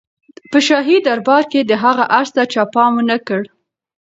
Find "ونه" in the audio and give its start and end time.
2.97-3.17